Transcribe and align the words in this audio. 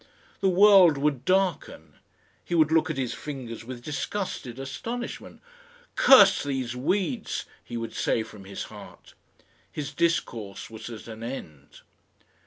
The 0.39 0.49
world 0.49 0.97
would 0.97 1.25
darken. 1.25 1.93
He 2.43 2.55
would 2.55 2.71
look 2.71 2.89
at 2.89 2.97
his 2.97 3.13
fingers 3.13 3.63
with 3.63 3.83
disgusted 3.83 4.57
astonishment. 4.57 5.43
"CURSE 5.95 6.41
these 6.41 6.75
weeds!" 6.75 7.45
he 7.63 7.77
would 7.77 7.93
say 7.93 8.23
from 8.23 8.45
his 8.45 8.63
heart. 8.63 9.13
His 9.71 9.93
discourse 9.93 10.71
was 10.71 10.89
at 10.89 11.07
an 11.07 11.21
end. 11.21 11.81